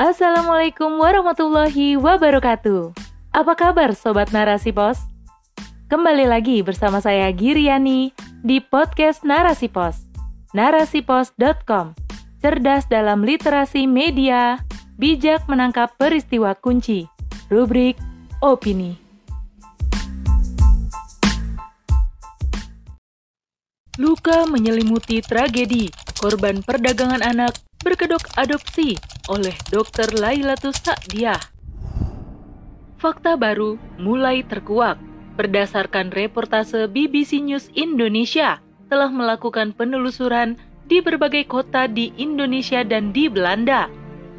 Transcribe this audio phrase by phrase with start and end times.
[0.00, 2.96] Assalamualaikum warahmatullahi wabarakatuh.
[3.36, 4.96] Apa kabar Sobat Narasi Pos?
[5.92, 8.08] Kembali lagi bersama saya Giriani
[8.40, 10.00] di podcast Narasi Pos.
[10.56, 11.92] Narasipos.com
[12.40, 14.64] Cerdas dalam literasi media,
[14.96, 17.04] bijak menangkap peristiwa kunci.
[17.52, 18.00] Rubrik
[18.40, 18.96] Opini.
[24.00, 29.00] Luka menyelimuti tragedi korban perdagangan anak berkedok adopsi
[29.32, 30.12] oleh Dr.
[30.20, 31.40] Lailatus Sa'diah.
[33.00, 35.00] Fakta baru mulai terkuak
[35.40, 38.60] berdasarkan reportase BBC News Indonesia
[38.92, 43.88] telah melakukan penelusuran di berbagai kota di Indonesia dan di Belanda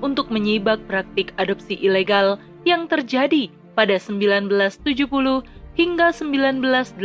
[0.05, 5.41] untuk menyibak praktik adopsi ilegal yang terjadi pada 1970
[5.73, 7.01] hingga 1980.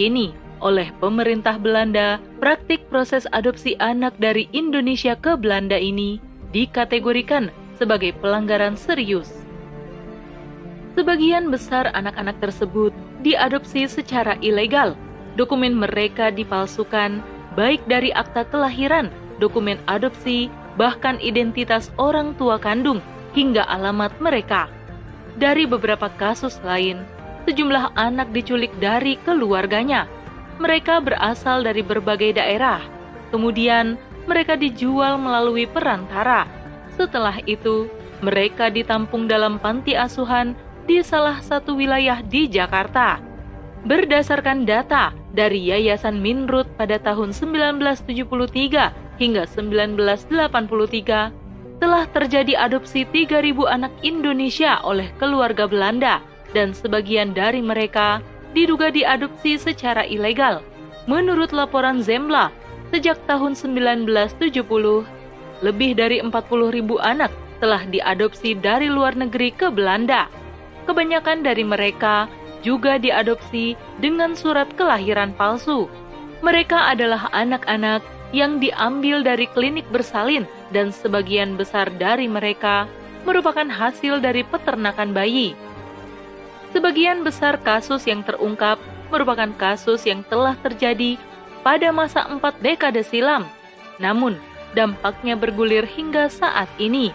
[0.00, 0.32] Kini,
[0.64, 6.18] oleh pemerintah Belanda, praktik proses adopsi anak dari Indonesia ke Belanda ini
[6.56, 9.44] dikategorikan sebagai pelanggaran serius.
[10.96, 14.96] Sebagian besar anak-anak tersebut diadopsi secara ilegal.
[15.34, 17.18] Dokumen mereka dipalsukan,
[17.58, 19.10] baik dari akta kelahiran,
[19.42, 20.46] dokumen adopsi,
[20.78, 23.02] bahkan identitas orang tua kandung,
[23.34, 24.70] hingga alamat mereka.
[25.34, 27.02] Dari beberapa kasus lain,
[27.50, 30.06] sejumlah anak diculik dari keluarganya,
[30.58, 32.78] mereka berasal dari berbagai daerah.
[33.34, 36.48] Kemudian, mereka dijual melalui perantara.
[36.94, 37.90] Setelah itu,
[38.22, 40.54] mereka ditampung dalam panti asuhan
[40.86, 43.20] di salah satu wilayah di Jakarta.
[43.84, 51.36] Berdasarkan data dari Yayasan Minrut pada tahun 1973 hingga 1983,
[51.82, 56.24] telah terjadi adopsi 3.000 anak Indonesia oleh keluarga Belanda
[56.56, 60.62] dan sebagian dari mereka diduga diadopsi secara ilegal.
[61.04, 62.48] Menurut laporan Zembla,
[62.94, 65.04] sejak tahun 1970,
[65.60, 66.30] lebih dari 40
[66.70, 70.30] ribu anak telah diadopsi dari luar negeri ke Belanda.
[70.86, 72.30] Kebanyakan dari mereka
[72.64, 75.90] juga diadopsi dengan surat kelahiran palsu.
[76.40, 78.04] Mereka adalah anak-anak
[78.36, 80.44] yang diambil dari klinik bersalin
[80.74, 82.90] dan sebagian besar dari mereka
[83.24, 85.56] merupakan hasil dari peternakan bayi.
[86.74, 88.82] Sebagian besar kasus yang terungkap
[89.14, 91.14] merupakan kasus yang telah terjadi
[91.62, 93.46] pada masa empat dekade silam.
[94.02, 94.34] Namun,
[94.74, 97.14] dampaknya bergulir hingga saat ini.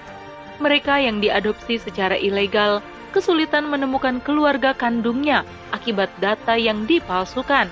[0.64, 2.80] Mereka yang diadopsi secara ilegal
[3.12, 5.44] kesulitan menemukan keluarga kandungnya
[5.76, 7.68] akibat data yang dipalsukan.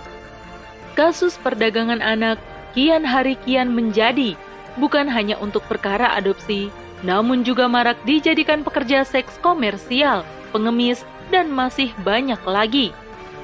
[0.92, 2.36] Kasus perdagangan anak
[2.76, 4.36] kian hari kian menjadi
[4.76, 6.68] bukan hanya untuk perkara adopsi,
[7.06, 12.96] namun juga marak dijadikan pekerja seks komersial, pengemis, dan masih banyak lagi.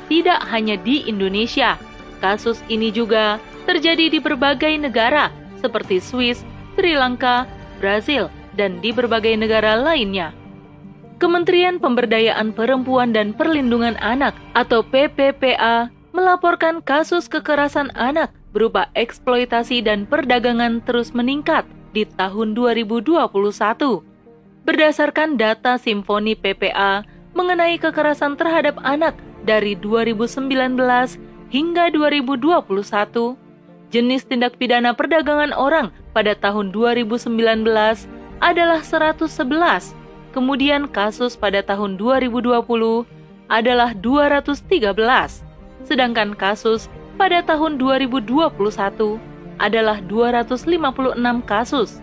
[0.07, 1.79] Tidak hanya di Indonesia,
[2.19, 5.31] kasus ini juga terjadi di berbagai negara
[5.63, 6.44] seperti Swiss,
[6.75, 7.47] Sri Lanka,
[7.79, 8.27] Brazil,
[8.59, 10.35] dan di berbagai negara lainnya.
[11.23, 20.05] Kementerian Pemberdayaan Perempuan dan Perlindungan Anak atau PPPA melaporkan kasus kekerasan anak berupa eksploitasi dan
[20.05, 21.63] perdagangan terus meningkat
[21.95, 23.31] di tahun 2021.
[24.63, 30.49] Berdasarkan data Simfoni PPA, mengenai kekerasan terhadap anak dari 2019
[31.53, 33.38] hingga 2021,
[33.94, 37.29] jenis tindak pidana perdagangan orang pada tahun 2019
[38.41, 39.94] adalah 111,
[40.33, 43.05] kemudian kasus pada tahun 2020
[43.51, 44.65] adalah 213,
[45.85, 49.21] sedangkan kasus pada tahun 2021
[49.61, 51.13] adalah 256
[51.45, 52.01] kasus.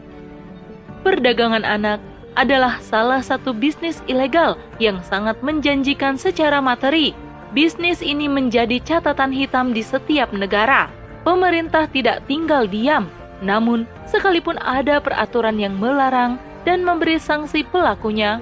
[1.03, 1.99] Perdagangan anak
[2.39, 7.15] adalah salah satu bisnis ilegal yang sangat menjanjikan secara materi.
[7.51, 10.87] Bisnis ini menjadi catatan hitam di setiap negara.
[11.27, 13.11] Pemerintah tidak tinggal diam,
[13.43, 18.39] namun sekalipun ada peraturan yang melarang dan memberi sanksi pelakunya,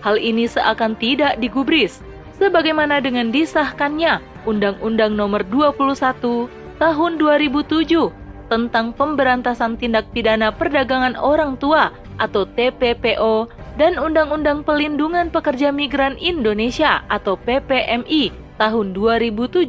[0.00, 2.00] hal ini seakan tidak digubris.
[2.38, 11.94] Sebagaimana dengan disahkannya Undang-Undang Nomor 21 Tahun 2007 tentang pemberantasan tindak pidana perdagangan orang tua
[12.22, 18.30] atau TPPO dan Undang-Undang Pelindungan Pekerja Migran Indonesia atau PPMI
[18.62, 19.66] tahun 2017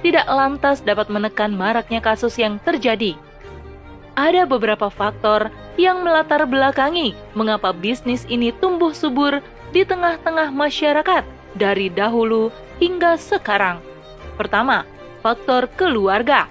[0.00, 3.18] tidak lantas dapat menekan maraknya kasus yang terjadi.
[4.16, 9.38] Ada beberapa faktor yang melatar belakangi mengapa bisnis ini tumbuh subur
[9.70, 11.22] di tengah-tengah masyarakat
[11.54, 12.50] dari dahulu
[12.82, 13.78] hingga sekarang.
[14.34, 14.86] Pertama,
[15.22, 16.50] faktor keluarga.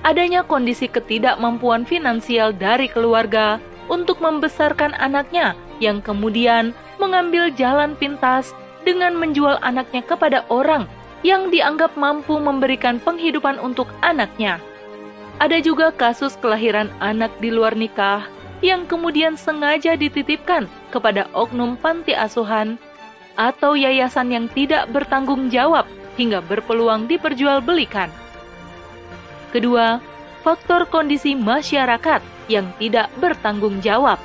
[0.00, 3.60] Adanya kondisi ketidakmampuan finansial dari keluarga
[3.90, 6.70] untuk membesarkan anaknya yang kemudian
[7.02, 8.54] mengambil jalan pintas
[8.86, 10.86] dengan menjual anaknya kepada orang
[11.26, 14.62] yang dianggap mampu memberikan penghidupan untuk anaknya.
[15.42, 18.24] Ada juga kasus kelahiran anak di luar nikah
[18.60, 22.76] yang kemudian sengaja dititipkan kepada oknum panti asuhan
[23.36, 25.88] atau yayasan yang tidak bertanggung jawab
[26.20, 28.12] hingga berpeluang diperjualbelikan.
[29.50, 29.98] Kedua,
[30.44, 32.20] faktor kondisi masyarakat
[32.50, 34.18] yang tidak bertanggung jawab,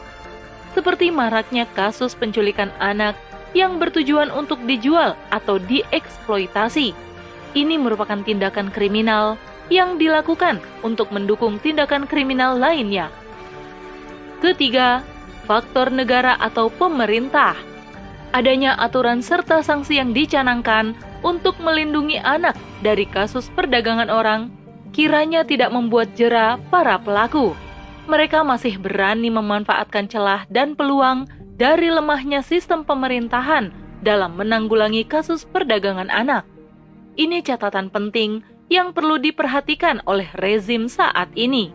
[0.73, 3.13] seperti maraknya kasus penculikan anak
[3.53, 6.91] yang bertujuan untuk dijual atau dieksploitasi.
[7.55, 9.39] Ini merupakan tindakan kriminal
[9.71, 13.07] yang dilakukan untuk mendukung tindakan kriminal lainnya.
[14.43, 15.05] Ketiga,
[15.47, 17.55] faktor negara atau pemerintah.
[18.35, 20.91] Adanya aturan serta sanksi yang dicanangkan
[21.23, 24.51] untuk melindungi anak dari kasus perdagangan orang
[24.95, 27.51] kiranya tidak membuat jera para pelaku.
[28.05, 31.25] Mereka masih berani memanfaatkan celah dan peluang
[31.57, 33.73] dari lemahnya sistem pemerintahan
[34.05, 36.45] dalam menanggulangi kasus perdagangan anak.
[37.17, 41.73] Ini catatan penting yang perlu diperhatikan oleh rezim saat ini.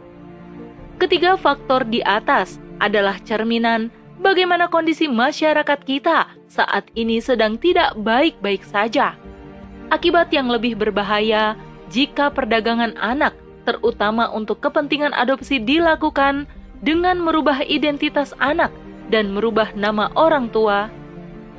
[1.02, 3.90] Ketiga faktor di atas adalah cerminan
[4.22, 9.18] bagaimana kondisi masyarakat kita saat ini sedang tidak baik-baik saja.
[9.90, 11.58] Akibat yang lebih berbahaya
[11.90, 13.34] jika perdagangan anak,
[13.70, 16.50] terutama untuk kepentingan adopsi, dilakukan
[16.82, 18.74] dengan merubah identitas anak
[19.14, 20.90] dan merubah nama orang tua,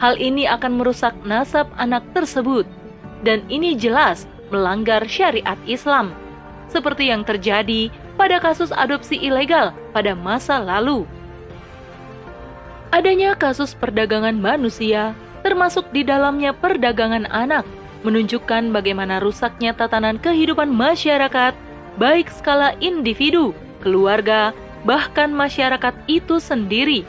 [0.03, 2.67] hal ini akan merusak nasab anak tersebut,
[3.23, 6.11] dan ini jelas melanggar syariat Islam,
[6.67, 7.87] seperti yang terjadi
[8.19, 11.07] pada kasus adopsi ilegal pada masa lalu.
[12.91, 15.15] Adanya kasus perdagangan manusia,
[15.47, 17.63] termasuk di dalamnya perdagangan anak,
[18.03, 21.55] menunjukkan bagaimana rusaknya tatanan kehidupan masyarakat,
[21.97, 24.53] baik skala individu, keluarga,
[24.85, 27.03] bahkan masyarakat itu sendiri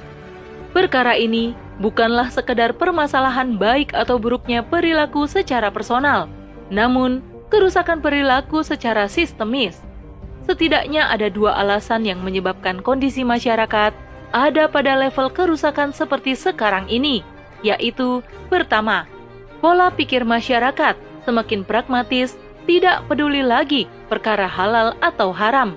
[0.72, 6.32] Perkara ini bukanlah sekedar permasalahan baik atau buruknya perilaku secara personal,
[6.72, 7.20] namun
[7.52, 9.76] kerusakan perilaku secara sistemis.
[10.48, 13.92] Setidaknya ada dua alasan yang menyebabkan kondisi masyarakat
[14.32, 17.20] ada pada level kerusakan seperti sekarang ini,
[17.60, 19.04] yaitu pertama,
[19.60, 20.96] pola pikir masyarakat
[21.28, 22.32] semakin pragmatis,
[22.68, 25.74] tidak peduli lagi perkara halal atau haram.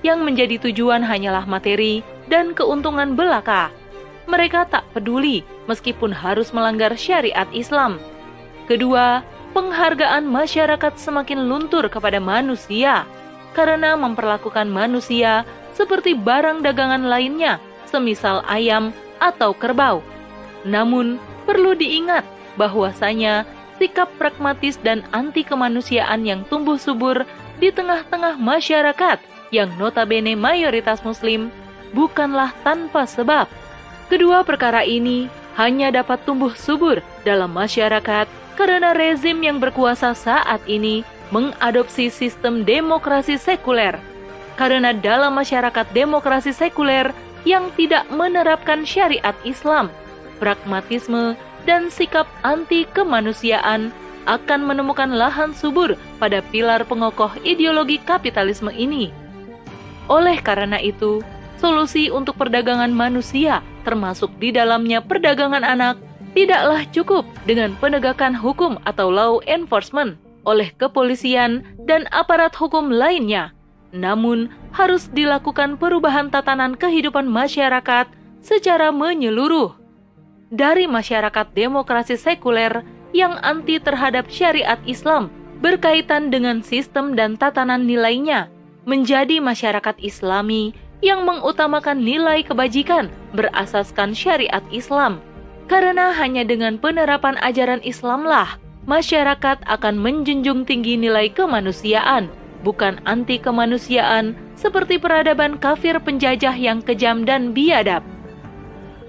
[0.00, 2.00] Yang menjadi tujuan hanyalah materi
[2.32, 3.68] dan keuntungan belaka
[4.30, 7.98] mereka tak peduli meskipun harus melanggar syariat Islam.
[8.70, 13.02] Kedua, penghargaan masyarakat semakin luntur kepada manusia
[13.58, 15.42] karena memperlakukan manusia
[15.74, 17.58] seperti barang dagangan lainnya,
[17.90, 19.98] semisal ayam atau kerbau.
[20.62, 21.18] Namun,
[21.50, 22.22] perlu diingat
[22.54, 23.42] bahwasanya
[23.80, 27.24] sikap pragmatis dan anti kemanusiaan yang tumbuh subur
[27.56, 29.16] di tengah-tengah masyarakat
[29.48, 31.48] yang notabene mayoritas muslim
[31.96, 33.48] bukanlah tanpa sebab.
[34.12, 38.28] Kedua perkara ini hanya dapat tumbuh subur dalam masyarakat
[38.60, 41.00] karena rezim yang berkuasa saat ini
[41.32, 43.96] mengadopsi sistem demokrasi sekuler.
[44.60, 47.16] Karena dalam masyarakat demokrasi sekuler
[47.48, 49.88] yang tidak menerapkan syariat Islam,
[50.36, 51.32] pragmatisme,
[51.64, 53.92] dan sikap anti kemanusiaan
[54.28, 59.10] akan menemukan lahan subur pada pilar pengokoh ideologi kapitalisme ini.
[60.10, 61.24] Oleh karena itu,
[61.56, 65.96] solusi untuk perdagangan manusia termasuk di dalamnya perdagangan anak,
[66.36, 73.52] tidaklah cukup dengan penegakan hukum atau law enforcement oleh kepolisian dan aparat hukum lainnya,
[73.92, 78.08] namun harus dilakukan perubahan tatanan kehidupan masyarakat
[78.40, 79.79] secara menyeluruh.
[80.50, 82.82] Dari masyarakat demokrasi sekuler
[83.14, 85.30] yang anti terhadap syariat Islam
[85.62, 88.50] berkaitan dengan sistem dan tatanan nilainya,
[88.82, 90.74] menjadi masyarakat Islami
[91.06, 95.22] yang mengutamakan nilai kebajikan berasaskan syariat Islam.
[95.70, 98.58] Karena hanya dengan penerapan ajaran Islamlah
[98.90, 102.26] masyarakat akan menjunjung tinggi nilai kemanusiaan,
[102.66, 108.02] bukan anti kemanusiaan seperti peradaban kafir penjajah yang kejam dan biadab.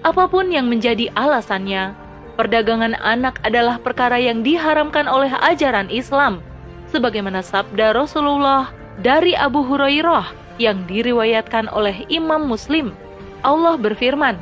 [0.01, 1.93] Apa pun yang menjadi alasannya,
[2.33, 6.41] perdagangan anak adalah perkara yang diharamkan oleh ajaran Islam,
[6.89, 8.73] sebagaimana sabda Rasulullah
[9.05, 12.97] dari Abu Hurairah yang diriwayatkan oleh Imam Muslim.
[13.45, 14.41] Allah berfirman,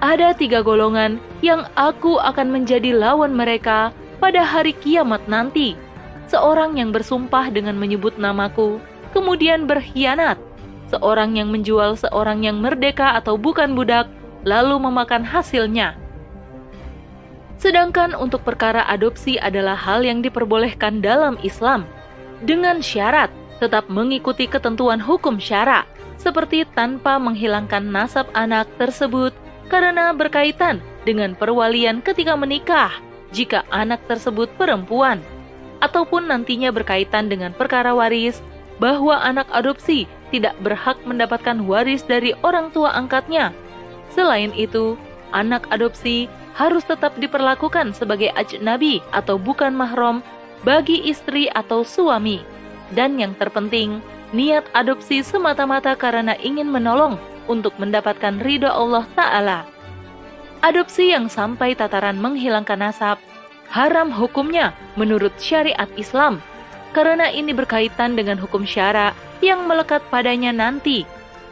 [0.00, 3.92] "Ada tiga golongan yang aku akan menjadi lawan mereka
[4.24, 5.76] pada hari kiamat nanti.
[6.32, 8.80] Seorang yang bersumpah dengan menyebut namaku,
[9.12, 10.40] kemudian berkhianat.
[10.88, 14.08] Seorang yang menjual seorang yang merdeka atau bukan budak,
[14.44, 15.96] lalu memakan hasilnya."
[17.58, 21.88] Sedangkan untuk perkara adopsi adalah hal yang diperbolehkan dalam Islam
[22.44, 23.32] dengan syarat
[23.62, 25.88] tetap mengikuti ketentuan hukum syara,
[26.20, 29.32] seperti tanpa menghilangkan nasab anak tersebut
[29.72, 32.92] karena berkaitan dengan perwalian ketika menikah
[33.32, 35.24] jika anak tersebut perempuan,
[35.80, 38.44] ataupun nantinya berkaitan dengan perkara waris
[38.78, 43.54] bahwa anak adopsi tidak berhak mendapatkan waris dari orang tua angkatnya.
[44.14, 44.94] Selain itu,
[45.34, 50.22] anak adopsi harus tetap diperlakukan sebagai ajnabi atau bukan mahram
[50.62, 52.38] bagi istri atau suami.
[52.94, 53.98] Dan yang terpenting,
[54.30, 57.18] niat adopsi semata-mata karena ingin menolong
[57.50, 59.60] untuk mendapatkan ridho Allah Ta'ala.
[60.64, 63.18] Adopsi yang sampai tataran menghilangkan nasab,
[63.68, 66.40] haram hukumnya menurut syariat Islam,
[66.96, 69.12] karena ini berkaitan dengan hukum syara
[69.44, 71.04] yang melekat padanya nanti.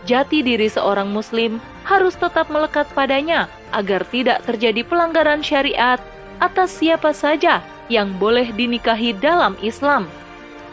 [0.02, 5.99] Jati diri seorang muslim harus tetap melekat padanya agar tidak terjadi pelanggaran syariat
[6.39, 10.07] atas siapa saja yang boleh dinikahi dalam Islam.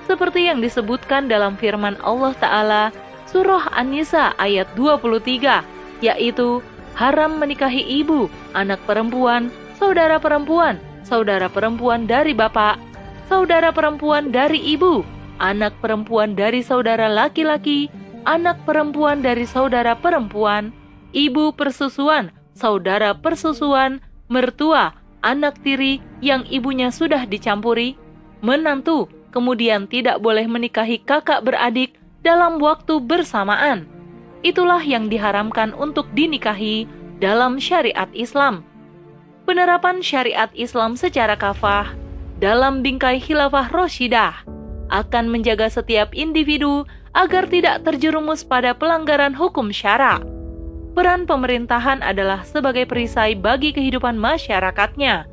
[0.10, 2.84] Seperti yang disebutkan dalam firman Allah Ta'ala
[3.30, 5.62] Surah An-Nisa ayat 23,
[6.01, 6.66] yaitu
[6.98, 8.25] haram menikahi ibu,
[8.58, 12.82] anak perempuan, saudara perempuan, saudara perempuan dari bapak,
[13.30, 15.06] saudara perempuan dari ibu,
[15.38, 17.86] anak perempuan dari saudara laki-laki,
[18.25, 20.74] anak perempuan dari saudara perempuan,
[21.16, 24.94] ibu persusuan, saudara persusuan, mertua,
[25.25, 28.00] anak tiri yang ibunya sudah dicampuri,
[28.39, 33.88] menantu, kemudian tidak boleh menikahi kakak beradik dalam waktu bersamaan.
[34.39, 36.88] Itulah yang diharamkan untuk dinikahi
[37.20, 38.63] dalam syariat Islam.
[39.44, 41.92] Penerapan syariat Islam secara kafah
[42.39, 44.48] dalam bingkai khilafah Roshidah
[44.89, 50.22] akan menjaga setiap individu agar tidak terjerumus pada pelanggaran hukum syara.
[51.00, 55.32] Peran pemerintahan adalah sebagai perisai bagi kehidupan masyarakatnya.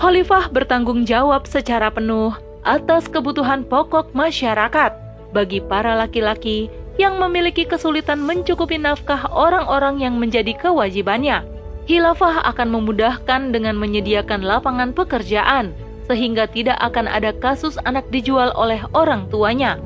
[0.00, 2.32] Khalifah bertanggung jawab secara penuh
[2.64, 4.96] atas kebutuhan pokok masyarakat
[5.36, 11.44] bagi para laki-laki yang memiliki kesulitan mencukupi nafkah orang-orang yang menjadi kewajibannya.
[11.84, 15.76] Hilafah akan memudahkan dengan menyediakan lapangan pekerjaan,
[16.08, 19.76] sehingga tidak akan ada kasus anak dijual oleh orang tuanya.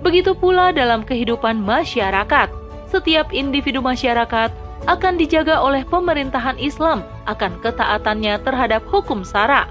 [0.00, 2.63] Begitu pula dalam kehidupan masyarakat,
[2.94, 4.54] setiap individu masyarakat
[4.86, 9.66] akan dijaga oleh pemerintahan Islam akan ketaatannya terhadap hukum sara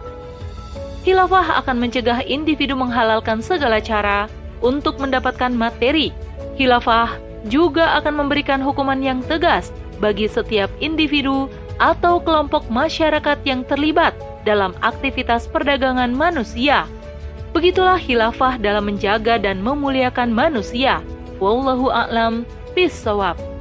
[1.03, 4.31] Khilafah akan mencegah individu menghalalkan segala cara
[4.63, 6.15] untuk mendapatkan materi.
[6.55, 7.19] Khilafah
[7.51, 14.15] juga akan memberikan hukuman yang tegas bagi setiap individu atau kelompok masyarakat yang terlibat
[14.47, 16.87] dalam aktivitas perdagangan manusia.
[17.51, 21.03] Begitulah khilafah dalam menjaga dan memuliakan manusia.
[21.43, 23.52] Wallahu a'lam Be so up.